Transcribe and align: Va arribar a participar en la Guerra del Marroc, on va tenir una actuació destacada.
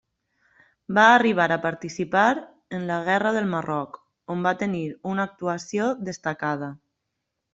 Va 0.97 1.03
arribar 1.17 1.45
a 1.55 1.57
participar 1.65 2.23
en 2.79 2.87
la 2.93 2.97
Guerra 3.09 3.33
del 3.37 3.51
Marroc, 3.53 4.01
on 4.37 4.41
va 4.49 4.55
tenir 4.65 4.83
una 5.13 5.29
actuació 5.31 5.91
destacada. 6.11 6.71